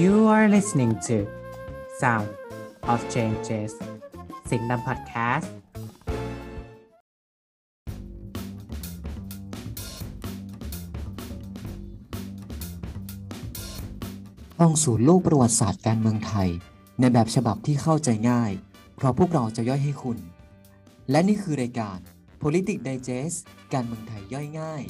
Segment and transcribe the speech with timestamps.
[0.00, 1.26] You are listening to
[2.00, 2.28] Sound
[2.92, 3.72] of Changes
[4.50, 5.52] สิงห์นำพอดแคสต์
[14.58, 16.48] ท่องสู่โลกประวัติศาสตร์การเมืองไทย
[17.00, 18.52] ในแบบฉบับที่เข้าใจง่าย
[18.96, 20.18] เพราะพวกเราจะย่อยให้คุณ
[21.10, 21.98] และนี่คือรายการ
[22.42, 23.38] Politics Digest
[23.72, 24.82] การเมืองไทยย่อยง่าย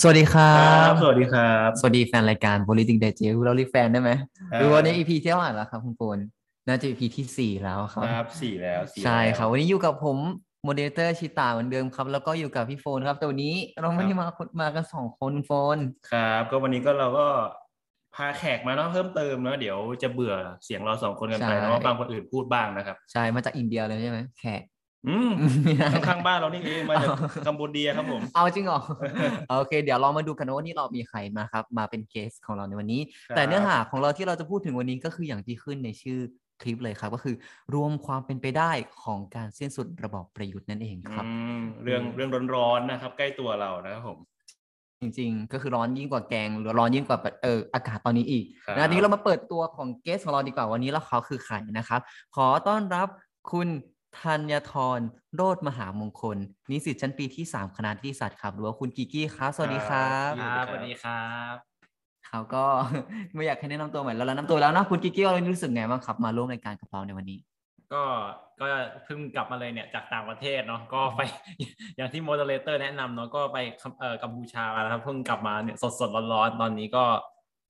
[0.00, 4.10] สวัสดีครับครับสวัสดีครับ สวัสดีแฟนรายการ Politics Digest เราเรียกแฟนได้ไหม
[4.50, 6.18] ครับดูวันนี้ EP ที่เท่าไหร่แล้วครับคุณโฟน
[6.68, 10.16] น่าจะ EP ที่สี่แล้วครับครับสี่แล้วสี่ใช่แล้วครับวันนี้อยู่กับผม
[10.64, 15.78] moderator ชิตาเหมือนเดิมครับ แล้วก็อยู่กับพี่โฟนครับ แต่วันนี้เราไม่ได้มาคนมากันสองคนคุณโฟน
[16.12, 17.26] ครับ ก็วันนี้ก็เราก็
[18.14, 24.62] พาแขกมาเนาะเพิ่มเติมเนาะเดี๋ยวจะเบื่อเสียงเราสองคนกันไปใช่นะว่าบางคนอื่นพูดบ้างนะครับ ใช่มาจากอินเดียเลยใช่ไหมแขก
[25.06, 25.30] อืม
[26.08, 27.10] ข้างๆบ้านเรานี่เองมาจาก
[27.46, 28.80] กัมพูเดียครับผม เอาจริงเหรอ
[29.58, 36.18] โอเค เดี๋ยวเรามาดูกันนะว่านี่เรามีใครมาครับ มาเป็นเกสของเราในวันนี้ครับแต่เนื้อหาของเราที่เราจะพูดถึงวันนี้ก็คืออย่างที่ขึ้นในชื่อ
[36.62, 37.34] คลิปเลยครับก็คือ
[37.74, 38.70] รวมความเป็นไปได้
[39.02, 44.18] ของการสิ้นสุดระบอบประยุทธ์นั่นเองครับอืมเรื่องเรื่องร้อนๆนะครับ ใกล้ตัวเรานะครับผม
[45.00, 52.00] จริง ๆ ก็คือร้อนยิ่งกว่าแกงหรือร้อนยิ่งกว่าเอออากาศตอนนี้อีกครับนะทีนี้เรามาเปิดตัวของเกสของเราดีกว่าวันนี้แล้วเขาคือใครนะครับ
[52.36, 53.08] ขอต้อนรับ
[53.52, 53.68] คุณ
[54.20, 55.00] ธัญทร
[55.36, 56.36] โรธมหามงคล
[56.70, 61.54] นิสิตชั้นปีที่ 3 คณะนิติศาสตร์ครับ หรือว่าคุณกิกกี้ครับ สวัสดีครับครับสวัสดีครับ
[62.26, 62.64] เขาก็
[63.34, 67.38] ไม่อยากให้แนะนำตัวใหม่แล้วเราแนะนำตัวแล้วนะคุณกิกกี้เรารู้สึกไงบ้างครับ มาร่วมรายการกับเราในวันนี้
[67.92, 68.02] ก็
[68.60, 68.66] ก็
[69.04, 71.20] เพิ่งกลับมาเลยเนี่ยจากต่างประเทศเนาะก็ไป
[71.96, 77.04] อย่างที่โมเดเลเตอร์แนะนำเนาะก็ไปกัมเอ่อกัมพูชามาแล้วครับเพิ่งกลับมาเนี่ยสดสดๆร้อนๆตอนนี้ก็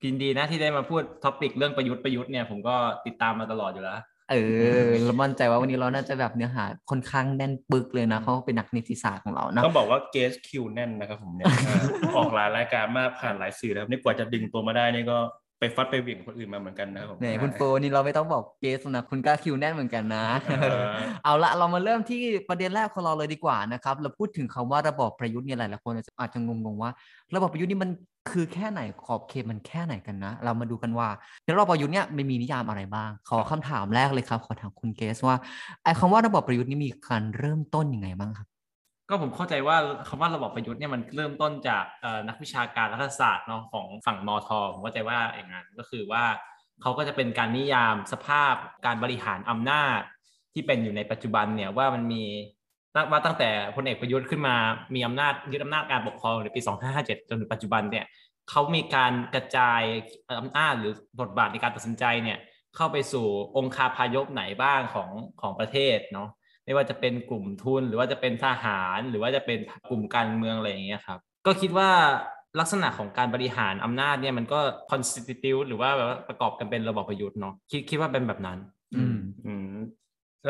[0.05, 2.75] ยินดีนะที่ได้มาพูด topic เรื่องประยุทธ์ประยุทธ์เนี่ยผมก็
[3.05, 3.99] ติดตามมาตลอดอยู่แล้ว
[4.31, 4.35] เอ
[4.83, 15.17] อเรามั่นใจว่าวันนี้เราน่าจะแบบเนื้อหาค่อนข้างแน่นปึกเลยนะเขาเป็นนักนิติศาสตร์ของเราเนาะต้องบอกว่า guest คิวแน่นนะครับผมเนี่ยอออกหลายรายการมากผ่านหลายสื่อแล้วนี่กว่าจะดึงตัวมาได้นี่ก็
[15.59, 20.25] ไปฟัดไปเหวี่ยงคนอื่นมาเหมือนกันนะครับผมเนี่ยคุณโฟนี่เราไม่ต้องบอก guest นะคุณกล้าคิวแน่นเหมือนกันนะ
[20.61, 20.83] เออ
[21.23, 22.19] เอาละเรามาเริ่มที่
[22.49, 26.91] ประเด็นแรกของเราเลยดีกว่านะครับ เราพูดถึงคำว่าระบอบประยุทธ์เนี่ยหลายๆคนอาจจะงงๆว่า
[27.35, 27.91] ระบอบประยุทธ์นี่มัน
[28.29, 31.07] คือแค่ไหนขอบเขตมันแค่ไหนกันนะ เรามาดูกันว่า
[31.43, 35.35] ในระบอบประยุทธ์เนี่ยมันมีนิยามอะไรบ้าง ขอคำถามแรกเลยครับ ขอถามคุณเกสว่า
[35.83, 38.47] ไอ้คำว่าระบอบประยุทธ์นี่มีการเริ่มต้นยังไงบ้างครับ
[39.09, 39.77] ก็ผมเข้าใจว่า
[40.07, 41.85] คำว่าระบอบประยุทธ์เนี่ยมันเริ่มต้นจาก
[42.27, 46.23] นักวิชาการรัฐศาสตร์เนาะของฝั่งมอทอผมเข้าใจว่าอย่างนั้นก็คือว่า
[46.81, 48.53] เขาก็จะเป็นการนิยามสภาพ
[48.85, 49.99] การบริหารอำนาจ
[50.53, 52.23] ที่เป็นอยู่ในปัจจุบันเนี่ยว่ามันมี
[53.11, 54.55] ว่าตั้งแต่พลเอกประยุทธ์ขึ้นมา
[54.95, 56.61] มีอำนาจยึดอำนาจการปกครองในปี
[56.95, 58.05] 2557 จนถึงปัจจุบันเนี่ย
[58.49, 59.81] เขามีการกระจาย
[60.39, 62.37] อำนาจหรือบทบาทในการตัดสินใจเนี่ย
[62.75, 63.27] เข้าไปสู่
[63.57, 65.09] องค์คาพายพไหนบ้างของ
[65.41, 66.29] ของประเทศเนาะ
[66.69, 69.59] ไม่ว่าจะเป็นกลุ่มทุน หรือว่าจะเป็นทหาร หรือว่าจะเป็น
[69.89, 71.89] กลุ่มการเมืองอะไรอย่างเงี้ยครับก็คิดว่า
[72.59, 74.59] ลักษณะของการบริหารอำนาจเนี่ยมันก็
[74.91, 78.57] constitute หรือว่าแบบว่าประกอบกันเป็นระบอบประยุทธ์เนาะคิดคิดว่าเป็นแบบนั้น
[78.95, 79.77] อืมอืม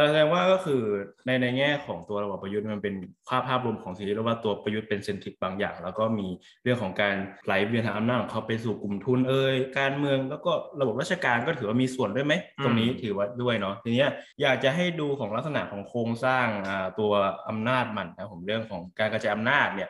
[0.07, 0.81] แสดงว่าก็คือ
[1.25, 2.95] ในในแง่ของตัวระบอบประยุทธ์มันเป็น
[3.27, 6.27] ภาพภาพรวมของสิ่งที่เรียกว่าตัวประยุทธ์เป็นเซนทริกบางอย่าง แล้วก็มี
[6.63, 10.51] เรื่องของการไหลเวียนทางอำนาจของเขาไปสู่กลุ่มทุนเอ่ยการเมืองแล้วก็
[10.81, 12.33] ระบบราชการก็ถือว่ามีส่วนด้วยไหม
[12.63, 14.09] ตรงนี้ถือว่าด้วยเนาะทีเนี้ย
[14.41, 17.11] อยากจะให้ดูของลักษณะของโครงสร้างอ่าตัว
[17.49, 19.89] อำนาจมันนะผมเรื่องของการกระจายอำนาจเนี่ย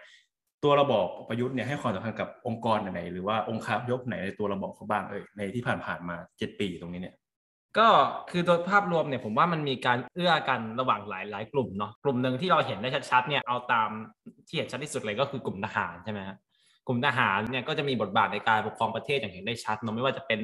[0.63, 7.15] ตัวระบอบประยุทธ์เนี่ยให้ความสำคัญกับองค์กรไหนหรือว่าองค์คาพยพไหนในตัวระบอบเขาบ้างเอ่ยในที่ผ่านๆมาเจ็ดปีตรงนี้เนี่ย
[7.77, 7.87] ก็
[8.29, 13.89] คือโดยภาพรวมเนี่ยผมว่ามันมีการเอื้อกันระหว่างหลายหลายกลุ่มเนาะกลุ่มหนึ่งที่เราเห็นได้ชัดๆเนี่ยเอาตาม
[14.47, 16.37] ที่เห็นชัดที่สุดเลยก็คือกลุ่มทหารใช่ไหมฮะ
[16.87, 20.39] กลุ่มทหารเนี่ยก็จะมีบทบาทในการปกครองประเทศอย่างเห็นได้ชัดเนาะไม่ว่าจะเป็น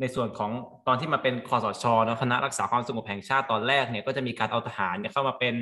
[0.00, 0.50] ในส่วนของ
[0.86, 5.54] ตอนที่มาเป็นคอสชเนอะคณะรักษาความสงบแห่งชาติตอนแรกเนี่ยก็จะมีการเอาทหารเนี่ยเข้ามาเป็น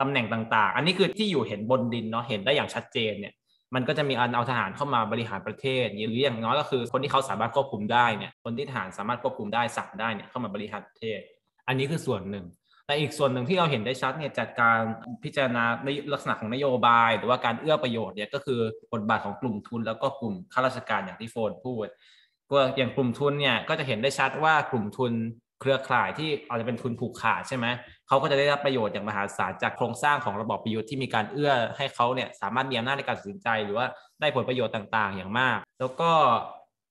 [0.00, 3.34] ตำแหน่งต่าง ๆ อันนี้คือที่อยู่เห็นบนดินเนาะเห็นได้อย่างชัดเจนเนี่ย
[3.74, 11.18] มันก็จะมีการเอาทหารเข้ามาบริหารประเทศหรืออย่างน้อยก็คือคนที่เขาสามารถควบคุมได้เนี่ยคนที่ทหารสามารถควบคุมได้สั่งได้เนี่ยเข้ามาบริหารประเทศ
[11.68, 12.46] อันนี้คือส่วนหนึ่ง
[12.86, 14.78] แต่อีกส่วนหนึ่งที่เราเห็นได้ชัดเนี่ยจัดการ
[15.24, 18.60] พิจารณาในลักษณะของนโยบาย หรือว่าการเอื้อประโยชน์เนี่ยก็คือ
[18.92, 21.86] บทบาทของกลุ่มทุน แล้วก็กลุ่มข้าราชการอย่างที่โฟนพูด
[22.50, 25.12] ก็อย่างกลุ่มทุนเนี่ยก็จะเห็นได้ชัดว่ากลุ่มทุน
[25.60, 27.66] เครือข่ายที่อาจจะเป็นทุนผูกขาดใช่ไหม
[28.08, 33.86] เขาก็จะได้รับประโยชน์อย่างมหาศาลจากโครงสร้างของระบอบประยุทธ์ที่มีการเอื้อให้เขาเนี่ยสามารถมีอำนาจในการตัดสินใจ หรือว่า
[34.20, 36.10] ได้ผลประโยชน์ต่างๆ อย่างมาก แล้วก็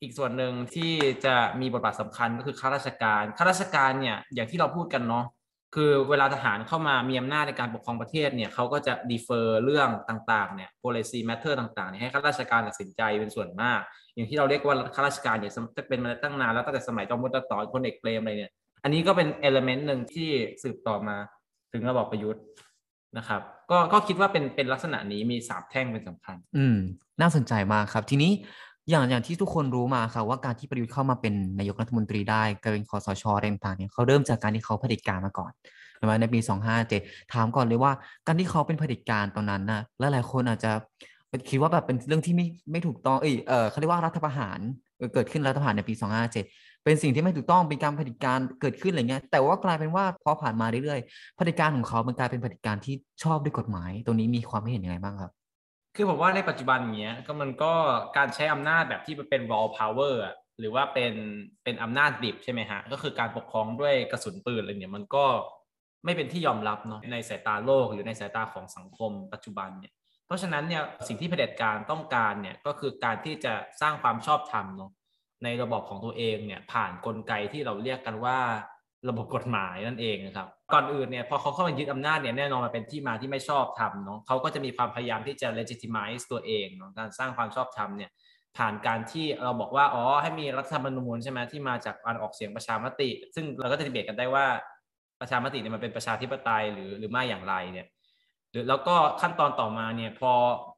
[0.02, 0.94] อีกส่วนหนึ่งที่
[1.26, 5.26] จะมีบทบาทสำคัญก็คือข้าราชการ ข้าราชการเนี่ยอย่างที่เราพูดกันเนาะ
[5.76, 13.80] คือเวลาทหารเข้ามามีอำนาจในการปกครองประเทศเนี่ยเขาก็จะดีเฟอร์เรื่องต่างๆเนี่ย policy matter ต่างๆเนี่ยให้ข้าราชการตัดสินใจเป็นส่วนมาก
[14.16, 20.30] อย่างที่เราเรียกว่าข้าราชการเนี่ยจะเป็นมาตั้งนานแล้วตั้งแต่สมัยจอมพลตต่อพลเอกเปรมอะไรเนี่ย อันนี้ก็เป็นเอลเมนต์หนึ่งที่
[20.64, 21.18] สืบต่อมา
[21.72, 22.44] ถึงระบอบประยุทธ์
[23.18, 23.42] นะครับ
[23.72, 26.78] ก็ก็คิดว่าเป็นเป็นลักษณะนี้มีสามแท่งเป็นสำคัญ อืม
[27.22, 28.32] น่าสนใจมากครับ ทีนี้
[28.90, 35.52] อย่างอย่างที่ทุกคนรู้มาค่ะว่าการที่ประยุทธ์เข้ามาเป็นนายกรัฐมนตรีได้กลายเป็นคอสชอะไรต่างๆเนี่ยเขาเริ่มจากการที่เขาเผด็จการมาก่อน
[35.98, 36.40] ใช่ไหมในปี
[36.86, 37.92] 257ถามก่อนเลยว่า
[38.28, 40.72] การที่เขาเป็นเผด็จการตอนนั้นนะและหลายคนอาจจะ
[41.50, 44.60] คิดว่าแบบเป็นเรื่องที่ไม่ไม่ถูกต้องเอยเออเขาเรียกว่ารัฐประหาร
[45.14, 45.94] เกิดขึ้นรัฐประหารในปี
[46.40, 55.32] 257 เป็นสิ่งที่ไม่ถูกต้องเป็นการเผด็จการเกิดขึ้นอะไรเงี้ยแต่ว่ากลายเป็นว่าพอผ่านมาเรื่อยๆเผด็จการของเขามันกลายเป็นเผด็จการที่ชอบด้วยกฎหมาย ตรงนี้มีความเห็นยังไงบ้างครับ
[55.96, 57.74] คือผมว่าในปัจจุบันเนี้ยก็มันก็
[58.18, 61.14] การใช้อำนาจแบบที่มันเป็น raw power อะหรือว่าเป็น
[61.64, 65.26] เป็นอำนาจดิบใช่ไหมฮะก็คือการปกครองด้วยกระสุนปืนอะไรเนี่ยมันก็
[66.06, 69.94] ไม่เป็นที่ยอมรับเนาะในสายตาโลกหรือในสายตาของสังคมปัจจุบันเนี่ย
[70.26, 74.92] เพราะฉะนั้นเนี่ยสิ่งที่เผด็จการต้องการเนี่ยก็คือการที่จะสร้างความชอบธรรมเนาะ
[75.44, 78.40] ในระบบของตัวเองเนี่ยผ่านกลไกที่เราเรียกกันว่า
[79.10, 88.12] ระบบกฎหมายนั่นเองนะครับ ก่อนอื่นเนี่ยพอเขาเข้ามายึดอำนาจเนี่ยแน่นอนมันเป็นที่มาที่ไม่ชอบธรรมเนาะเขาก็จะมีความพยายามที่จะ legitimize ตัวเองเนาะการสร้างความชอบธรรมเนี่ย
[88.58, 94.46] ผ่านการที่เราบอกว่าอ๋อให้มีรัฐธรรมนูญใช่ไหมที่มาจากการออกเสียงประชามติ ซึ่งเราก็จะดีเบตกันได้ว่า
[95.20, 97.88] ประชามติเนี่ยมันเป็นประชาธิปไตยหรือหรือไม่อย่างไรเนี่ย
[98.52, 100.32] หรือแล้วก็ขั้นตอนต่อมาเนี่ยพอ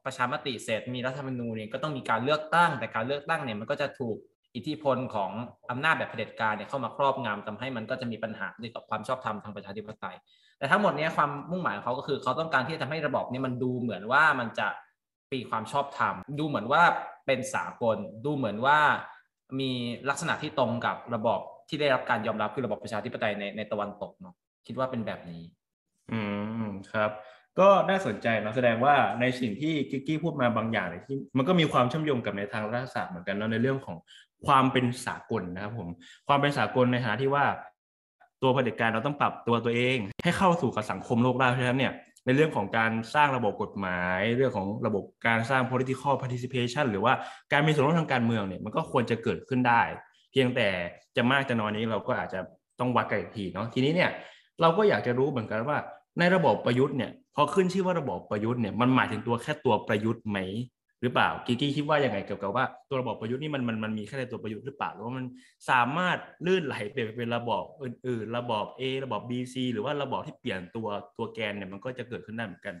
[0.04, 4.16] ประชามติเสร็จมีรัฐธรรมนูญเนี่ยก็ต้องมีการเลือกตั้งแต่การเลือกตั้งเนี่ยมันก็จะถูก
[4.56, 5.30] อิทธิพลของ
[5.70, 10.16] อำนาจแบบเผด็จการเนี่ยเข้ามาครอบงำทำให้มันก็จะมีปัญหาเกี่ยวกับความชอบธรรมทางประชาธิปไตย
[10.58, 14.68] แต่ทั้งหมดนี้ความมุ่งหมายของเขาก็คือเขาต้องการที่จะทำให้ระบบนี้มันดูเหมือนว่ามันจะ
[15.32, 16.82] ปีความชอบธรรม ดูเหมือนว่า
[17.26, 18.78] เป็นสากล ดูเหมือนว่า
[19.60, 19.70] มี
[20.08, 24.34] ลักษณะที่ตรงกับระบบที่ได้รับการยอมรับคือระบบประชาธิปไตยในในตะวันตกเนาะ
[24.66, 25.42] คิดว่าเป็นแบบนี้
[26.12, 26.20] อื
[26.66, 27.10] มครับ
[27.60, 33.96] ก็น่าสนใจนะแสดงว่าในสิ่งที่กิกกี้พูดมาบางอย่างเนี่ยที่มันก็มีความเชื่อมโยงกับในทางรัฐศาสตร์เหมือนกันเนาะในเรื่องของ
[34.46, 35.88] ความเป็นสากลนะครับผม
[36.28, 37.44] ความเป็นสากลในฐานะที่ว่า
[38.42, 41.92] ตัวเผด็จการเราต้องปรับตัวตัวเอง ให้เข้าสู่กับสังคมโลกได้เพราะฉะนั้นเนี่ย
[42.24, 47.12] ในเรื่องของการสร้างระบบกฎหมาย เรื่องของระบบการสร้าง political participation หรือว่า
[47.52, 49.82] การมีส่วนร่วมทางการเมืองเนี่ยมันก็ควรจะเกิดขึ้นได้
[50.32, 50.68] เพียงแต่
[51.16, 52.40] จะมากจะน้อยนี้เราก็อาจจะ
[52.80, 54.10] ต้องวัดกันอีกทีเนาะทีนี้เนี่ย
[54.60, 55.78] เราก็อยากจะรู้เหมือนกันว่า
[56.18, 60.38] ในระบบประยุทธ์เนี่ยพอขึ้นชื่อว่าระบบประยุทธ์เนี่ยมันหมายถึงตัวแค่ตัวประยุทธ์ไหม
[61.02, 65.24] หรือเปล่ากิกกี้คิดว่ายังไงเกี่ยวกับว่าตัวระบบประยุทธ์นี่มันมันมันมีแค่ในตัวประยุทธ์หรือเปล่าหรือว่ามัน
[65.70, 70.88] สามารถลื่นไหลไปเป็นระบบอื่นๆ ระบบ A ระบบ B C หรือว่าระบบที่เปลี่ยนตัว
[71.18, 72.76] ตัวแกนเนี่ยมันก็จะเกิดขึ้นได้เหมือนกัน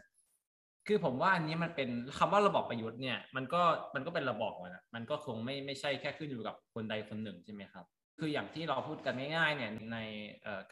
[0.86, 3.62] คือผมว่าอันนี้มันเป็นคำว่าระบอบประยุทธ์เนี่ยมันก็
[3.94, 7.84] มันก็เป็นระบอบนะมันก็คงไม่ไม่ใช่แค่ขึ้นอยู่กับคนใดคนหนึ่งใช่ไหมครับ
[8.18, 9.98] คืออย่างที่เราพูดกันง่ายๆเนี่ยใน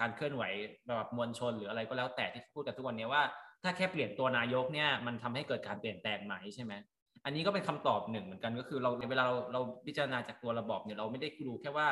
[0.01, 0.43] การเคลื่อนไหว
[0.97, 3.23] แบบมวลชนหรืออะไรก็แล้วแต่ที่พูดกันทุกวันนี้ว่า
[3.63, 6.73] ถ้าแค่เปลี่ยนตัวนายกเนี่ยมันทำให้เกิดการเปลี่ยนแปลงไหมใช่ไหม
[7.25, 11.89] อันนี้ก็เป็นคำตอบหนึ่งเหมือนกันก็คือเราเวลาเราเราพิจารณาจากตัวระบอบเนี่ยเราไม่ได้ดูแค่ว่า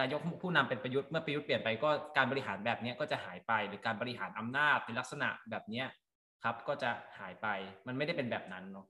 [0.00, 5.82] นายกผู้นำเป็นประยุทธ์เมื่อประยุทธ์เปลี่ยนไปก็การบริหารแบบนี้ก็จะหายไป หรือการบริหารอำนาจในลักษณะแบบนี้
[6.44, 7.46] ครับก็จะหายไป
[7.86, 8.86] มันไม่ได้เป็นแบบนั้นเนาะ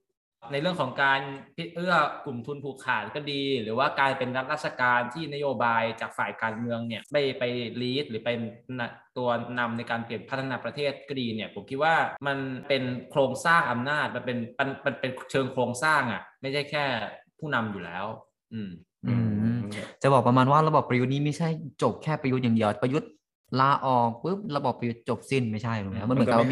[0.52, 1.20] ในเรื่องของการ
[1.74, 1.94] เอื้อ
[2.24, 7.44] กลุ่มทุนผูกขาดก็ดี หรือว่าการเป็นรัฐราชการที่นโยบายจากฝ่ายการเมืองเนี่ยไปไป
[7.80, 8.40] ลีดหรือเป็น
[9.16, 9.28] ตัว
[9.58, 11.94] นำในการเปลี่ยนพัฒนาประเทศก็ดีเนี่ยผมคิดว่า
[12.26, 12.38] มัน
[12.68, 14.38] เป็นโครงสร้างอำนาจมันเป็น
[14.86, 16.84] มันเป็นเชิงโครงสร้างอะ ไม่ใช่แค่
[17.38, 18.04] ผู้นำอยู่แล้ว
[18.52, 18.70] อืม
[19.06, 19.14] อื
[19.56, 19.58] ม
[20.02, 21.48] จะบอกประมาณว่าระบบประยุทธ์นี้ไม่ใช่
[21.82, 23.10] จบแค่ประยุทธ์อย่างเดียวประยุทธ์
[23.60, 26.44] ลาออกปุ๊บระบบประยุทธ์จบสิ้นไม่ใช่ถูกไหมมันเหมือนเขา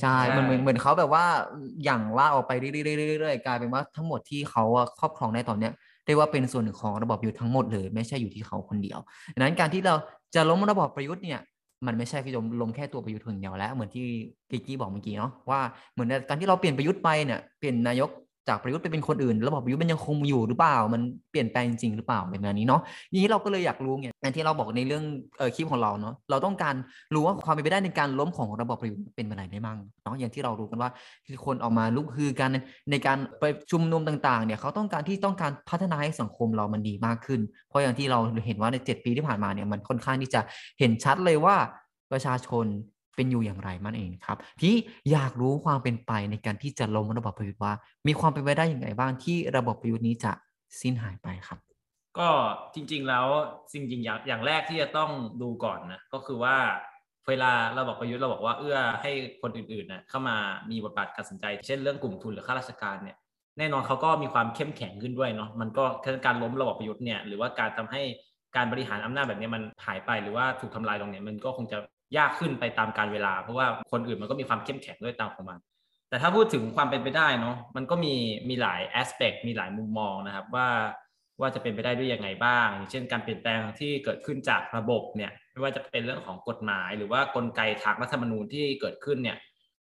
[0.00, 1.24] ใช่ มันเหมือนเหมือนเขาแบบว่า
[1.84, 4.64] อย่างลาออกไปเรื่อยๆกลายเป็นว่าทั้งหมดที่เขา
[5.00, 5.72] ครอบครองได้ตอนเนี้ย
[6.06, 8.98] เรียกว่าเป็นส่วนหนึ่งของระบบประยุทธ์ทั้งหมดเลย ไม่ใช่อยู่ที่เขาคนเดียว
[9.34, 9.94] ดังนั้นการที่เรา
[10.34, 11.40] จะล้มระบบประยุทธ์เนี่ย
[11.86, 12.30] มันไม่ใช่แค่
[12.60, 14.04] ลงแค่ตัวประยุทธ์เพียงเดียวแล้วเหมือนที่
[14.50, 15.60] กิกกี้บอกเมื่อกี้เนาะว่า
[15.92, 18.10] เหมือนการที่เราเปลี่ยนประยุทธ์ไปเนี่ยเปลี่ยนนายก
[18.48, 25.04] จากประยุทธ์ไปเป็นคนอื่นระบบประยุทธ์มันยังคงอยู่หรือเปล่า มันเปลี่ยนแปลงจริงหรือเปล่าแบบนี้เนาะทีนี้เราก็เลยอยากรู้ไงในที่เราบอกในเรื่อง
[25.38, 26.74] เออคลิปของเราเนาะเราต้องการ
[27.14, 30.90] รู้ว่าความเป็นไปได้ในการล้มของระบบประยุทธ์เป็นไปไหนได้บ้างเนาะอย่างที่เรารู้กันว่า
[31.46, 32.50] คนออกมาลุกฮือกัน
[32.90, 40.40] ในการไปชุมนุมต่างๆเนี่ยเขาต้องการที่ต้องการพัฒนาให้สังคมเรามันดีมากขึ้น เพราะอย่างที่เราเห็นว่าใน 7 ปีที่ผ่านมาเนี่ยมันค่อนข้างที่จะ
[40.78, 41.56] เห็นชัดเลยว่า
[42.12, 42.66] ประชาชน
[43.16, 44.74] เป็นอยู่อย่างไรมันเองครับที่
[45.10, 47.72] อยากรู้ความเป็นไปในการที่จะล้มระบบประยุทธ์ว่า
[48.06, 50.32] มีความเป็นไปได้อย่างไรบ้างที่ระบบประยุทธ์นี้จะ
[50.80, 51.58] สิ้นหายไปครับ
[52.18, 52.28] ก็
[52.74, 53.26] จริง ๆ แล้ว
[53.72, 55.10] สิ่งจริงอย่างอย่างแรกที่จะต้อง
[55.42, 56.56] ดูก่อนนะก็คือว่า
[57.28, 59.10] เวลาเราบอกประยุทธ์เราบอกว่าเอื้อให้
[59.42, 60.36] คนอื่นๆนะเข้ามา
[60.70, 63.16] มีบทบาทการสนใจ เช่นเรื่องกลุ่มทุนหรือข้าราชการเนี่ย
[63.58, 65.84] แน่นอนเขาก็มีความเข้มแข็งขึ้นด้วยเนาะมันก็
[66.26, 68.02] การล้มระบบประยุทธ์เนี่ยหรือว่าการทำให้
[68.56, 71.78] การบริหารอำนาจแบบนี้มันหายไปหรือว่าถูกทำลายลงเนี่ยมันก็คงจะ
[72.16, 75.58] ยากขึ้นไปตามการเวลา เพราะว่าคนอื่นมันก็มีความเข้มแข็งด้วยตามของมัน
[76.08, 78.14] แต่ถ้าพูดถึงความเป็นไปได้เนาะมันก็มี
[78.48, 80.68] มีหลายแอสเปกมีหลายมุมมองนะครับว่า
[81.40, 89.38] ว่าจะเป็นไปได้ด้วยยังไงบ้าง เช่นการเปลี่ยนแปลงที่เกิดขึ้นจากระบบเนี่ยไม่ว่าจะเป็นเรื่องของกฎหมาย หรือว่ากลไกทางรัฐธรรมนูญที่เกิดขึ้นเนี่ย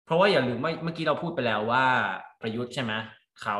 [0.05, 1.85] เพราะว่าอย่าลืมว่าเมื่อกี้เราพูดไปแล้วว่า
[2.41, 2.93] ประยุทธ์ใช่ไหม
[3.43, 3.57] เขา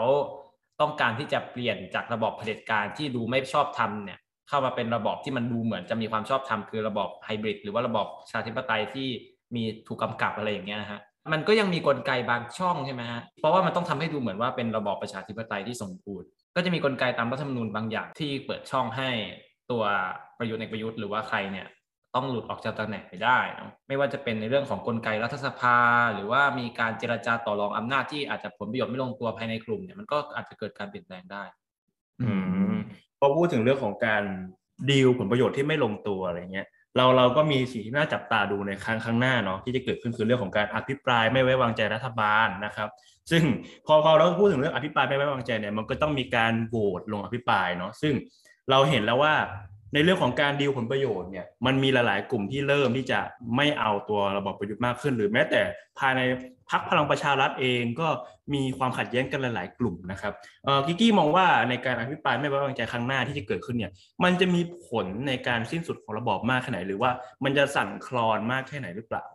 [0.82, 4.20] ต้องการที่จะเปลี่ยนจากระบอบเผด็จการที่ดูไม่ชอบธรรมเนี่ย
[4.52, 9.08] เข้ามาเป็นระบอบที่มันดูเหมือนจะมีความชอบธรรมคือระบอบไฮบริดหรือว่าระบอบประชาธิปไตยที่
[9.56, 11.00] มีถูกกำกับอะไรอย่างเงี้ยนะฮะ
[11.34, 19.10] มันก็ยังมีกลไกบางช่องใช่ไหมฮะเพราะว่ามันต้องทำให้ดูเหมือนว่าเป็นระบอบประชาธิปไตยที่สมบูรณ์ก็จะมีกลไกตามรัฐธรรมนูญบางอย่างที่เปิดช่องให้
[19.72, 19.84] ตัว
[20.38, 21.68] ประยุทธ์ในประยุทธ์หรือว่าใครเนี่ย
[22.16, 25.78] ต้องหลุดออกจากตำแหน่งไปได้นะไม่ว่าจะเป็นในเรื่องของกลไกรัฐสภา
[26.14, 31.44] หรือว่ามีการเจรจาต่อรองอำนาจที่อาจจะผลประโยชน์ไม่ลงตัวภายในกลุ่มเนี่ยมันก็อาจจะเกิดการเปลี่ยนแปลงได้
[32.22, 32.32] อื
[32.74, 32.76] ม
[33.22, 34.24] พอพูดถึงเรื่องของการ
[34.90, 42.90] ดีลผลประโยชน์ที่ไม่ลงตัวอะไรเงี้ยเราเราก็มีสิ่งที่น่าจับตาดูในครั้งข้างหน้าเนาะที่จะเกิดขึ้นคือเรื่องของการอภิปรายไม่ไว้วางใจรัฐบาลนะครับ
[43.32, 43.44] ซึ่ง
[43.86, 48.14] พอพอเราพูดถึงเรื่องอภิปรายไม่ไว้วางใจเนี่ยมันก็ต้องมีการโหวตลงอภิปรายเนาะซึ่ง
[48.70, 49.34] เราเห็นแล้วว่า
[49.94, 53.20] ในเรื่องของการดีลผลประโยชน์เนี่ยมันมีหลาย ๆ กลุ่มที่เริ่มที่จะ
[53.56, 55.62] ไม่เอาตัวระบบประยุทธ์มากขึ้น หรือแม้แต่
[56.00, 56.22] ภายใน
[56.72, 58.08] พรรคพลังประชารัฐเองก็
[58.54, 60.34] มีความขัดแย้งกันหลาย ๆ กลุ่มนะครับ
[60.86, 63.92] กิกกี้มองว่าในการอภิปรายไม่ไว้วางใจครั้งหน้าที่จะเกิดขึ้นเนี่ย
[64.24, 67.12] มันจะมีผลในการสิ้นสุดของระบอบมากแค่ไหน หรือว่า
[67.44, 69.26] มันจะสั่นคลอนมากแค่ไหนหรือเปล่า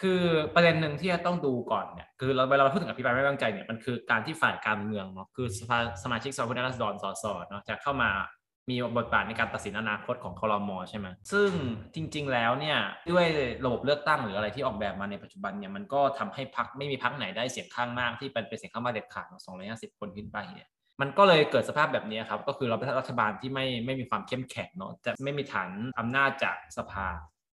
[0.00, 0.22] คือ
[0.54, 8.10] ประเด็นหนึ่งที่จะต้องดูก่อนเนี่ยคือเราเวลาเราพูดถึงอภิปรายไม่ไว้วางใจเนี่ยมันคือการที่ฝ่ายการเมืองเนาะคือสภาสมาชิกสภาผู้แทนราษฎรสสเนาะจะเข้ามา
[8.70, 11.50] มีบทบาทในการตัดสินอนาคตของคอรมอใช่ไหมซึ่ง
[11.94, 12.78] จริง ๆ แล้วเนี่ย
[13.10, 13.26] ด้วย
[13.64, 19.40] ระบบเลือกตั้งหรืออะไรที่ออกแบบมาในปัจจุบันเนี่ยมันก็ทำให้พักไม่มีพักไหนได้เสียงข้างมากที่เป็นเป็นเสียงข้างมากเด็ดขาดของ
[19.74, 20.68] 250คนขึ้นไปเนี่ย
[21.00, 27.06] มันก็เลยเกิดสภาพแบบนี้ครับก็คือเราเป็นรัฐบาลที่ไม่ไม่มีความเข้มแข็งเนาะจะไม่มีฐานอำนาจจากสภา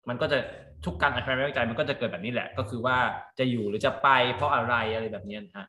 [0.10, 0.38] มันก็จะ
[0.86, 2.98] ทุกการอภิปรายไม่ไว้วางใจมันก็จะเกิดแบบนี้แหละ ก็คือว่า
[3.39, 5.68] จะอยู่หรือจะไปเพราะอะไรอะไรแบบนี้นะฮะ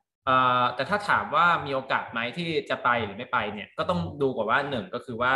[0.75, 5.35] แต่ถ้าถามว่ามีโอกาสไหมที่จะไปหรือไม่ไปเนี่ยก็ต้องดูก่อนว่าหนึ่งก็คือว่า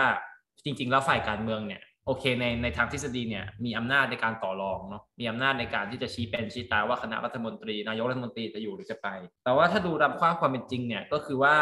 [0.65, 9.09] จริง ๆ แล้วฝ่ายการเมืองเนี่ยโอเคในในทางทฤษฎีเนี่ยมีอำนาจในการต่อรองเนาะมีอำนาจในการที่จะชี้เป็นชี้ตายว่าคณะรัฐมนตรีนายกรัฐมนตรีจะอยู่หรือจะไป
[9.45, 11.57] แต่ว่าถ้าดูตามความความเป็นจริงเนี่ยก็คือว่า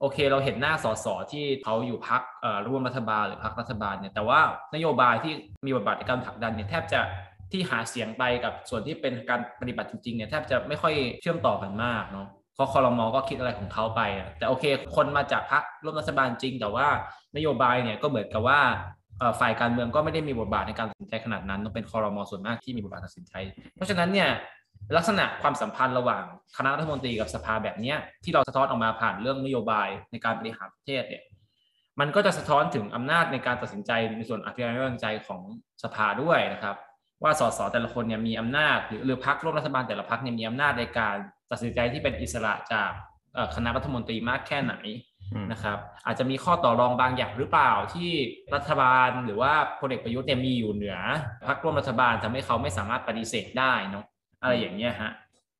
[0.00, 2.22] โอเคเราเห็นหน้าสสที่เขาอยู่พัก
[2.66, 4.40] ร่วมรัฐบาลหรือพักรัฐบาลเนี่ยแต่ว่า
[4.74, 5.32] นโยบายที่
[5.66, 7.00] มีบทบาทในการผลักดันเนี่ยแทบจะ
[7.52, 14.64] ที่หาเสียงไปกับส่วนที่เป็นการปฏิบัติจริงๆเนี่ยแทบจะไม่ค่อยเชื่อมต่อกันมากเนาะ เพราะคอรมอก็คิดอะไรของเขาไปอะแต่โอเค
[14.96, 16.86] คนมาจากพักร่วมรัฐบาลจริง แต่ว่า
[17.36, 18.60] นโยบายเนี่ยก็เหมือนกับว่า
[19.40, 23.32] ฝ่ายการเมืองก็ไม่ได้มีบทบาทในการตัดสินใจขนาดนั้นต้องเป็นคอรมอส่วนมากที่มีบทบาทตัดสินใจ
[23.76, 24.28] เพราะฉะนั้นเนี่ย
[24.96, 26.22] ลักษณะความสัมพันธ์ระหว่าง
[26.56, 31.22] คณะรัฐมนตรีกับสภาแบบนี้ที่เราสะท้อนออกมาผ่านเรื่องนโยบายในการบริหารประเทศเนี่ย
[32.00, 35.40] มันก็จะสะท้อนถึงอำนาจในการตัดสินใจในส่วนอภิปรายไม่ไว้วางใจของ
[35.82, 36.76] สภาด้วยนะครับ
[37.22, 41.16] ว่าสสแต่ละคนเนี่ยมีอำนาจหรือหรือพรรคร่วมรัฐบาลแต่ละพรรคเนี่ยมีอำนาจในการ
[41.50, 42.90] ตัดสินใจที่เป็นอิสระจาก
[43.54, 44.74] คณะรัฐมนตรีมากแค่ไหน
[45.52, 48.10] นะครับอาจจะมีข้อต่อรองบางอย่างหรือเปล่าที่
[48.54, 50.96] รัฐบาลหรือว่าพลเอกประยุทธ์เนี่ยมีอยู่เหนือ
[51.46, 54.04] พรรคร่วมรัฐบาลทำให้เขาไม่สามารถปฏิเสธได้เนาะ
[54.42, 55.12] อะไรอย่างเงี้ยฮะ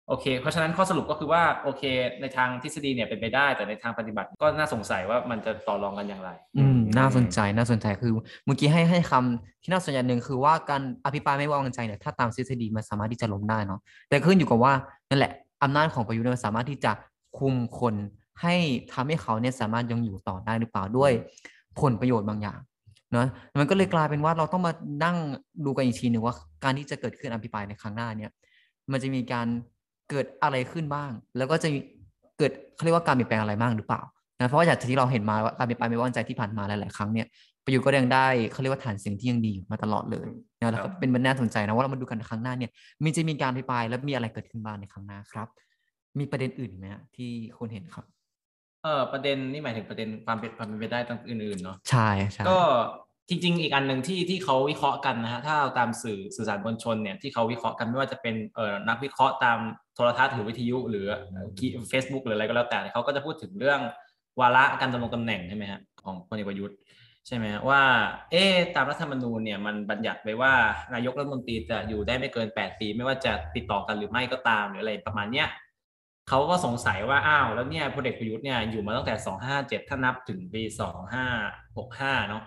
[0.08, 1.82] โอเค เพราะฉะนั้นข้อสรุปก็คือว่าโอเค
[2.20, 8.12] ในทางทฤษฎีเนี่ยเป็นไปได้ แต่ในทางปฏิบัติก็น่าสงสัยว่ามันจะต่อรองกันอย่างไร อืมน่าสนใจน่าสนใจคือ
[8.44, 14.72] เมื่อกี้ให้ให้คำที่น่าสนใจหนึ่งคือว่าการอภิปรายไม่ไว้วางใจเนี่ยถ้าตามทฤษฎีมันสามารถที่จะล้มได้เนาะแต่ขึ้นอยู่กับว่า
[15.10, 16.92] นั่นแหละ อำนาจของประยุทธ์มันสามารถที่จะ
[17.38, 17.94] คุมคน
[18.42, 18.54] ให้
[18.92, 21.12] ทำให้เขาเนี่ยสามารถยังอยู่ต่อได้หรือเปล่าด้วย
[21.80, 22.58] ผลประโยชน์บางอย่าง
[23.12, 23.26] เนาะ
[23.60, 24.72] มันก็เลยกลายเป็นว่าเราต้องมา
[25.04, 25.16] นั่ง
[25.64, 26.34] ดูกันอีกทีหนึ่งว่า
[26.64, 28.30] การที่จะเกิดขึ้นอภิปรายในครั้งหน้าเนี่ย
[28.92, 29.46] มันจะมีการ
[30.10, 31.68] เกิดอะไรขึ้นบ้าง แล้วก็จะ
[32.38, 34.00] เกิดเขาเรียกว่าการเปลี่ยนแปลงอะไรบ้างหรือเปล่า
[34.40, 37.26] นะเพราะว่าจากที่เราเห็นมาว่าการเปลี่ยนแปลงไม่วางใจที่ผ่านมาหลาย ๆ ครั้งเนี่ย
[37.64, 40.28] ประยุทธ์ก็ยังได้เขาเรียกว่าฐานเสียงที่ยังดีมาตลอดเลย
[40.60, 42.70] นะแล้วก็เป็นมันน่าสนใจนะว่าเรามาดูกันครั้งหน้าเนี่ย
[43.02, 45.48] มีจะมีการอภิปรายแล้วมีอะไรเกิดขึ้นบ้างในครั้งหน้าครับ
[46.18, 46.86] มีประเด็นอื่นไหม
[47.16, 48.04] ที่คุณเห็นครับ
[48.84, 52.60] เออประเด็นนี่หมายถึงประเด็นความเป็นความเป็นไปได้ต่างอื่นๆเนาะใช่ใช่ก็
[53.28, 59.58] จริง ๆ อีกอันหนึ่งที่ที่เขาวิเคราะห์กันนะฮะถ้าเราตามสื่อสื่อสารมวลชนเนี่ยที่เขาวิเคราะห์กันไม่ว่าจะเป็นเอ่อนักวิเคราะห์ตาม
[59.94, 61.06] โทรทัศน์หรือวิทยุ หรือ
[61.88, 63.80] เฟซบุ๊กหรืออะไรก็แล้วแต่เขาก็จะพูดถึงเรื่อง
[64.40, 66.76] วาระการดำรงตำแหน่งใช่ไหมฮะของพลเอกประยุทธ์
[67.26, 67.82] ใช่ไหมว่า
[68.30, 68.44] เอ๊
[68.74, 70.54] ตามรัฐธรรมนูญเนี่ยมันบัญญัติไว้ว่า
[70.94, 75.48] นายกรัฐมนตรีจะอยู่ได้ไม่เกิน 8 ปี ไม่ว่าจะติดต่อกันหรือไม่ก็ตามหรืออะไรประมาณเนี้ย
[76.28, 79.14] เขาก็สงสัยว่าอ้าวแล้วเนี่ยพลเอกประยุทธ์เนี่ยอยู่มาตั้งแต่
[79.52, 80.62] 257 ถ้านับถึงปี
[81.46, 82.42] 2565 เนาะ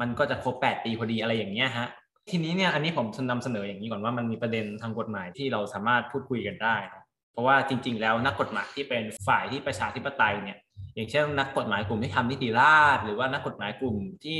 [0.00, 1.88] มันก็จะครบ 8 ปีพอดีอะไรอย่างเงี้ยฮะ
[2.30, 7.02] ทีนี้เนี่ยอันนี้ผมนำเสนออย่างนี้ก่อนว่ามันมีประเด็นทางกฎหมายที่เราสามารถพูดคุยกันได้นะ
[7.32, 10.58] เพราะว่าจริง ๆ แล้วนักกฎหมายที่เป็นฝ่ายที่ประชาธิปไตยเนี่ย
[10.94, 14.38] อย่างเช่นนักกฎหมายกลุ่มที่ทำนิติราษฎร์หรือว่านักกฎหมายกลุ่มที่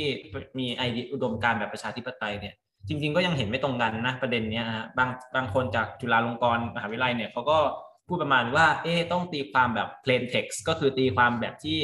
[0.59, 2.55] มีไอเดียอุดมการแบบประชาธิปไตยเนี่ย
[2.87, 7.59] จริง ๆ ก็ยังเห็นไม่ตรงกันนะประเด็นเนี้ยฮะบางบางคนจากจุฬาลงกรณ์มหาวิทยาลัยเนี่ยเขาก็
[8.07, 11.79] พูดประมาณว่าเอ๊ต้องตีความแบบ plain text ก็คือตีความแบบที่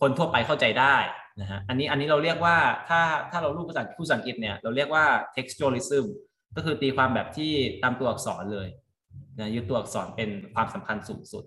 [0.00, 0.96] คนทั่วไปเข้าใจได้
[1.40, 2.56] นะฮะอันนี้อันนี้เราเรียกว่า
[2.88, 5.04] ถ้าถ้าเรารู้ภาษาภาษาอังกฤษเนี่ยเราเรียกว่า
[5.36, 6.04] textualism
[6.56, 8.68] ก็คือตีความแบบที่ตามตัวอักษรเลย
[9.38, 11.44] นะยึดตัวอักษรเป็นความสำคัญสูงสุด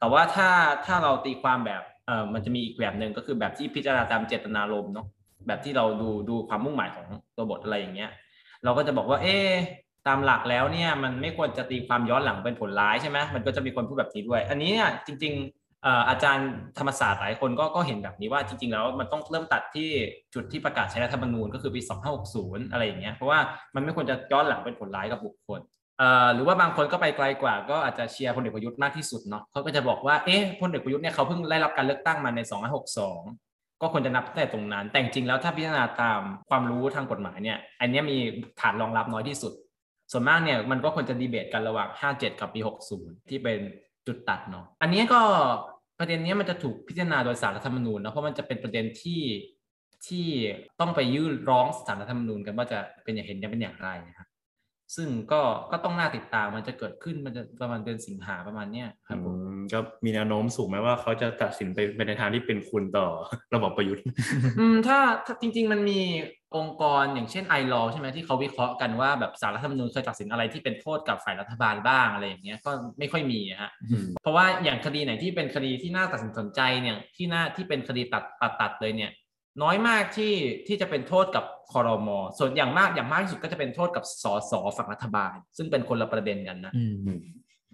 [0.00, 0.48] แต่ว่าถ้า
[0.86, 5.06] ถ้าเราตีความแบบเออมันจะมีอีกแบบหนึ่งก็คือแบบที่พิจารณาตามเจตนารมณ์เนาะ
[5.46, 8.10] แบบที่เราดูดูความมุ่งหมายของตัวบทอะไรอย่างเงี้ย
[8.64, 9.36] เราก็จะบอกว่า เอ๊
[10.06, 19.88] ตามหลักแล้วเนี่ยมันไม่ควรจะตีความย้อนหลังเป็นผลร้ายใช่ไหมมันก็จะมีคนพูดแบบนี้ด้วย อันนี้เนี่ยจริงๆเอ่ออาจารย์ธรรมศาสตร์หลายคนก็ก็เห็นแบบนี้ว่าจริง ๆ แล้วมันต้องเริ่มตัดที่
[20.34, 21.80] จุดที่ประกาศใช้รัฐธรรมนูญก็คือปี
[22.26, 23.38] 2560 อะไรอย่างเงี้ยเพราะว่า
[23.74, 25.60] มันไม่ควรจะย้อนหลังเป็นผลร้ายกับบุคคล
[26.34, 32.40] หรือว่าบางคนก็ไปไกลกว่าก็อาจจะเชียร์พลเอกประยุทธ์มากที่สุดเนาะเขาก็จะบอกว่าเอ๊ะพลเอกประยุทธ์เนี่ยเขาเพิ่งได้รับการเลือกตั้งมาใน
[33.10, 38.18] 2562 ก็ควรจะนับตั้งแต่ตรงนั้น แต่จริงแล้วถ้าพิจารณาตามความรู้ทางกฎหมายเนี่ย อันนี้มี
[38.60, 39.52] ฐานรองรับน้อยที่สุด
[40.12, 42.60] ส่วนมากเนี่ยมันก็ควรจะดีเบตกันระหว่าง 57 กับปี
[42.94, 43.58] 60 ที่เป็น
[44.06, 45.20] จุดตัดเนาะอันนี้ก็
[45.98, 49.22] ประเด็นนี้มันจะถูกพิจารณาโดยสารรัฐธรรมนูญนะเพราะมันจะเป็นประเด็นที่
[50.06, 50.26] ที่
[50.80, 54.29] ต้องไปยื่นร้องสารรัฐธรรมนูญกันว่าจะเป็นอย่างเห็นจะเป็นอย่างไรนะครับ
[54.96, 55.40] ซึ่งก็
[55.72, 63.06] ก็ต้องน่าติดตามมันจะเกิดขึ้นมันจะประมาณเดือนสิงหาประมาณเนี้ยครับผมอืมก็มีแนวโน้มสูงไหมว่าเขาจะตัดสินไปไปในทางที่เป็นคุณต่อ
[63.54, 64.04] ระบอบประยุทธ์
[64.60, 66.00] อืมถ้าถ้าจริง ๆ มันมี
[66.56, 79.10] องค์กรอย่างเช่นไอรอใช่ไหมที่เขาวิเคราะห์กันว่าแบบสารรัฐธรรมนูญเคยตัดสินอะไรที่เป็นโทษกับฝ่ายรัฐบาลบ้างอะไรอย่างเงี้ยก็ไม่ค่อยมีอะฮะอืมเพราะว่าอย่างคดีไหนที่เป็นคดีที่น่าตัดสินสนใจเนี่ยที่น่าที่เป็นคดีตัดตัดตัดเลยเนี่ย
[79.62, 80.34] น้อยมากที่
[80.66, 87.20] ที่จะเป็นโทษกับคอรมอส่วนอย่างมากอย่างมากที่สุดก็จะเป็นโทษกับสสฝั่งรัฐบาล ซึ่งเป็นคนละประเด็นกันนะอืมอืม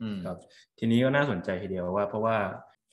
[0.01, 0.37] อืมครับ
[0.79, 2.37] ทีนี้ก็น่าสนใจทีเดียวว่า เพราะว่า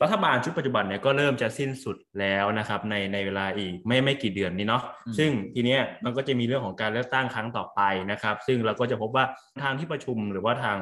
[0.03, 7.81] รัฐบาลชุดปัจจุบันเนี่ยก็เริ่มจะสิ้นสุดแล้วนะครับ ในในเวลาอีกไม่ไม่กี่เดือนนี้เนาะอืมซึ่งทีเนี้ยมันก็จะมีเรื่องของการเลือกตั้งครั้งต่อไป
[8.11, 9.25] นะครับ ซึ่งเราก็จะพบว่า
[9.63, 10.77] ทางที่ประชุมหรือว่าทาง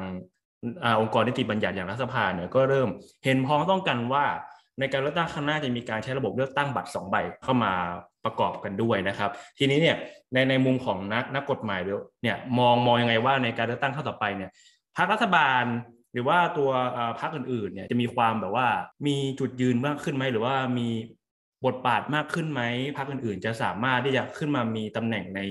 [0.83, 2.89] อาองค์กรนิติบัญญัติอย่างรัฐสภาเนี่ยก็เริ่ม
[3.25, 4.25] เห็นพ้องต้องกันว่า
[4.79, 7.73] ในการเลือกตั้งครั้งหน้าจะมีการใช้ระบบเลือกตั้งบัตรสองใบเข้ามา
[8.25, 9.97] ประกอบกันด้วยนะครับ ทีนี้เนี่ย
[10.33, 11.79] ในในมุมของนักนักกฎหมาย
[12.23, 14.49] เนี่ยมองมองยังไงว่าในการเลือกตั้งครั้งต่อไปเนี่ย
[14.97, 15.63] พรรครัฐบาล
[16.13, 16.69] หรือว่าตัว
[17.19, 18.67] พรรคอื่นๆเนี่ยจะมีความแบบว่า
[19.07, 20.87] มีจุดยืนมากขึ้นไหมหรือว่ามี
[21.65, 22.61] บทบาทมากขึ้นไหม
[22.97, 25.41] พรรคอื่นๆ จะสามารถที่จะขึ้นมามีตำแหน่งใน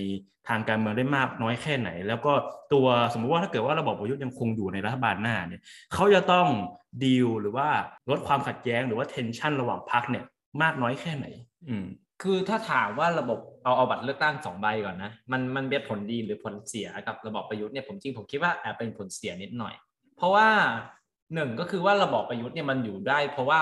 [0.48, 2.32] ทางการเมืองได้มากน้อยแค่ไหน แล้วก็
[2.72, 5.62] ตัวสมมติว่าถ้าเกิดว่าระบบประยุทธ์ยังคงอยู่ในรัฐบาลหน้าเนี่ย
[5.94, 6.46] เขาจะต้อง
[7.04, 7.68] ดีลหรือว่า
[8.10, 10.24] ลดความขัดแย้งหรือว่าเทนชันระหว่างพรรคเนี่ย
[10.62, 11.26] มากน้อยแค่ไหน
[11.68, 11.86] อืม
[12.22, 19.74] คือถ้าถามว่าระบบเอาเอาบัตรเลือกตั้งสองใบก่อนนะมันมันเป็นผลดีหรือผลเสียกับระบบประยุทธ์เนี่ยผมจริงผมคิดว่าแอบเป็นผลเสียนิดหน่อย
[20.16, 20.48] เพราะว่า
[21.34, 23.60] หนึ่งก็คือว่าระบอบประยุทธ์เนี่ยมันอยู่ได้ เพราะว่า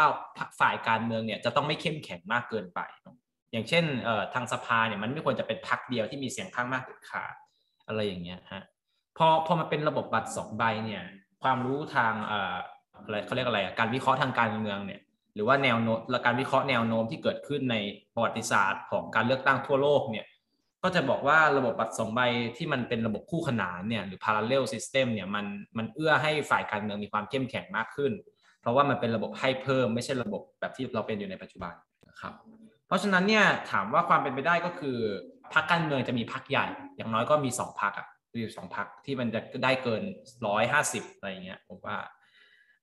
[0.61, 2.81] ฝ่ายการเมืองเนี่ยจะต้องไม่เข้มแข็งมากเกินไป
[3.53, 3.85] อย่างเช่น
[4.35, 7.35] ทางสภาเนี่ยมันไม่ควรจะเป็นพรรคเดียวที่มีเสียงข้างมากเด็ดขาด
[7.87, 8.63] อะไรอย่างเงี้ยฮะ
[9.19, 11.03] พอพอมันเป็นระบบบัตรสองใบเนี่ย
[11.43, 12.57] ความรู้ทางเอ่อ
[13.05, 15.01] อะไรเขาเรียกอะไรการวิเคราะห์ทางการเมืองเนี่ย
[15.35, 17.77] หรือว่าแนวโน้มการวิเคราะห์แนวโน้มที่เกิดขึ้นใน
[18.15, 20.27] ประวัติศาสตร์ของการเลือกตั้งทั่วโลกเนี่ย
[20.83, 22.21] ก็จะบอกว่าระบบบัตรสองใบ
[22.57, 25.47] ที่มันเป็นระบบคู่ขนานเนี่ยหรือ parallel system เนี่ยมัน
[25.79, 28.13] มันเอื้อให้ฝ่ายการเมืองมีความเข้มแข็งมากขึ้น
[28.61, 31.73] เพราะว่ามันเป็นระบบให้เพิ่มไม่ใช่ระบบแบบที่เราเป็นอยู่ในปัจจุบัน
[32.09, 32.33] นะครับ
[32.87, 34.99] เพราะฉะนั้นเนี่ยถามว่าความเป็นไปได้ก็คือ
[35.55, 40.03] พรรคการเมืองจะมีพรรคใหญ่ อย่างน้อยก็มีสองพรรคอะมีอยู่สองพรรคที่มันจะได้เกิน
[40.47, 41.97] ร้อยห้าสิบอะไรเงี้ยผมว่า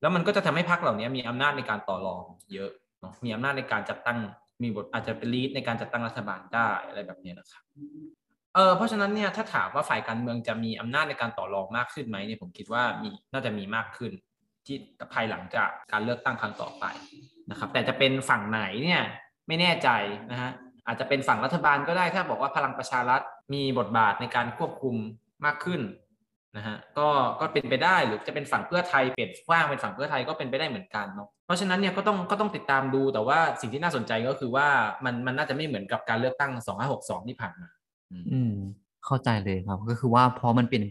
[0.01, 4.19] แล้วมันก็จะทำให้พรรคเหล่านี้มีอำนาจในการต่อรองเยอะเนาะมีอำนาจในการจัดตั้ง
[4.63, 7.63] มีบทอาจจะเป็นลีดในการจัดตั้งรัฐบาลได้อะไรแบบนี้นะครับ
[8.55, 14.11] เออเพราะฉะนั้นเนี่ยถ้าถามว่าฝ่ายการเมืองจะมีอำนาจในการต่อรองมากขึ้นไหมเนี่ยผมคิดว่ามีน่าจะมีมากขึ้น
[14.65, 14.77] ที่
[15.13, 16.85] ภายหลังจากการเลือกตั้งครั้งต่อไป
[17.51, 19.01] นะครับ แต่จะเป็นฝั่งไหนเนี่ย
[19.47, 19.89] ไม่แน่ใจ
[20.31, 20.51] นะฮะ
[20.87, 23.21] อาจจะเป็นฝั่งรัฐบาลก็ได้ถ้าบอกว่าพลังประชารัฐ
[23.53, 24.95] มีบทบาทในการควบคุม
[25.45, 25.81] มากขึ้น
[26.57, 34.67] นะฮะก็ก็เป็นไปได้หรือจะเป็นฝั่งเพื่อไทยเปลี่ยนกว้างเป็นฝั่งเพื่อไทยก็เป็นไปได้เหมือนกันเนาะ เพราะฉะนั้นเนี่ยก็ต้องก็ต้องติดตามดูแต่ว่าสิ่งที่น่าสนใจก็คือว่า
[35.05, 36.51] มันมันน่าจะไม่เหมือนกับการเลือกตั้ง
[36.91, 37.69] 2562 ที่ผ่านมา
[38.33, 38.53] อืม
[39.05, 40.81] เข้าใจเลยครับ ก็คือว่าพอมันเป็น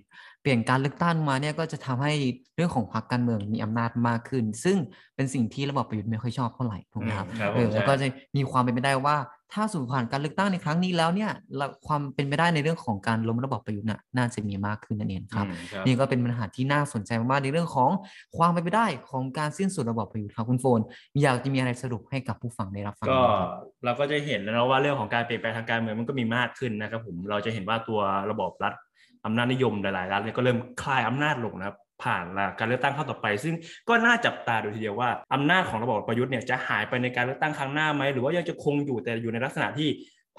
[0.45, 2.13] เปลี่ยนการเลือกตั้งมาเนี่ยก็จะทำให้
[2.57, 4.77] เรื่องของพรรคการเมืองมีอำนาจมากขึ้น ซึ่ง
[5.17, 9.17] เป็นสิ่งที่ระบอบประยุทธ์ไม่ค่อยชอบเท่าไหร่ถูกไหมครับอืมครับเออผมแล้วก็ใช่จะมีความเป็นไปได้ว่า
[9.53, 11.31] ถ้าสู่ผ่านการเลือกตั้งในครั้งนี้แล้วเนี่ย
[11.61, 17.91] ละความเป็นไปได้ในเรื่องของการล้มระบอบประยุทธ์น่ะน่าจะมีมากขึ้นนั่นเองครับอืมครับนี่ก็เป็นปัญหาที่น่าสนใจมากๆในเรื่องของ
[18.37, 20.81] ความเป็นไปได้ของการสิ้นสุดระบอบประยุทธ์ครับคุณโฟน
[21.23, 23.49] อยากจะมีอะไรสรุปให้กับผู้ฟังได้รับฟังก็ไหมครับ
[23.85, 28.75] เราก็จะเห็นแล้วนะว่าเรื่องของการเปลี่ยนแปลงทางการเมืองมันก็มีมากขึ้นนะครับผมเราจะเห็นว่าตัวระบบรัฐ
[29.27, 32.25] อำนาจนิยมหลายๆรัฐเนี่ยก็เริ่มคลายอำนาจลงนะครับผ่าน
[32.59, 33.55] การเลือกตั้งครั้งต่อไป ซึ่ง
[33.89, 39.89] ก็น่าจับตาดูทีเดียวว่าอำนาจของระบบประยุทธ์เนี่ยจะหายไปในการเลือกตั้งครั้งหน้าไหมหรือว่ายังจะคงอยู่แต่อยู่ในลักษณะที่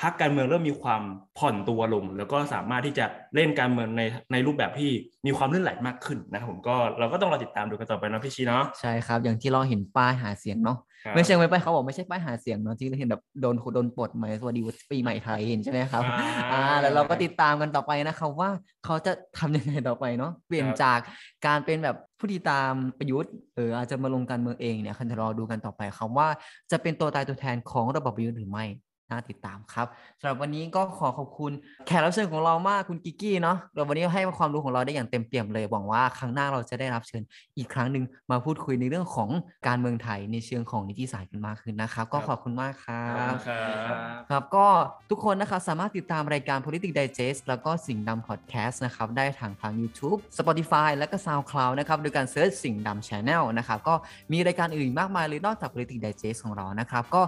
[0.01, 1.01] พรรคการเมืองเริ่มมีความ
[1.38, 3.05] ผ่อนตัวลง แล้วก็สามารถที่จะ
[3.36, 4.91] เล่นการเมืองในในรูปแบบที่
[5.25, 16.19] มีความลื่นไหลมากขึ้นนะครับผมก็เราก็ต้องรอติดตามดูกันต่อไปเนาะพี่ชีเนาะใช่ครับ อย่างที่เราเห็นป้ายหาเสียงเนาะครับไม่ใช่ไม่ไปเขาบอกไม่ใช่ป้ายหาเสียงเนาะที่เราเห็นแบบโดนโดนปลดไหมสวัสดีปีใหม่ไทยเห็นใช่ไหมครับอ่า
[16.51, 18.49] อ่าแล้วเราก็ติดตามกันต่อไปนะครับว่า
[18.86, 20.99] เขาจะทำยังไงต่อไปเนาะเปลี่ยนครับจาก
[21.45, 26.27] การเป็นแบบผู้ติดตามประยุทธ์เอออาจจะมาลงการเมืองเองเนี่ยคันจะรอดูกันต่อไปครับว่า
[26.71, 28.65] จะเป็นตัวตายตัวแทนของระบบประยุทธ์หรือไม่
[29.09, 29.87] น่าติดตามครับ
[30.19, 31.51] สำหรับวันนี้ก็ขอขอบคุณ
[31.87, 37.23] แขกรับเชิญของเรามากคุณกิกกี้เนาะเราวันนี้ให้ความรู้ของเราได้อย่างเต็มเปี่ยมเลยหวังว่าครั้งหน้าเราจะได้รับเชิญ
[37.57, 39.29] อีกครั้งหนึ่งมาพูดคุยในเรื่องของ
[39.67, 43.95] การเมืองไทยในเชิงของนิติศาสตร์กันมากขึ้นนะครับ ก็ขอบคุณมากครัขอบคุบณครับ
[44.29, 44.65] ครับก็
[45.09, 53.93] ทุกคนนะครับสามารถติดตามรายการ Politics Digest แล้วก็สิ่งดำ Podcast นะครับได้ทางทาง YouTube Spotify และก็ SoundCloud นะครับโดยการเซิร์ชสิ่งดำ Channel นะครับก็
[54.31, 57.21] มีรายการอื่นมากมายเลยนอกจาก Politics Digest ของเรานะครับก็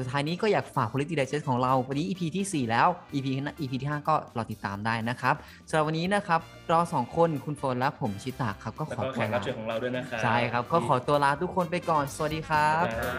[0.00, 5.34] สุดท้ายนี้ก็อยากฝาก Politics Digest ของเราวันนี้ EP ที่ 4 แล้ว EP ที่ EP ที่ 5 ก็รอติดตามได้นะครับ
[5.68, 13.12] สำหรับวันนี้นะครับเราสองคนคุณโฟนและผมชิตาครับก็แล้วขอก็แขตัวกรัลาบเชิญของเราด้วยนะครับใช่ครับก็ขอตัวลาทุกคนไปก่อน สวัสดีครับครั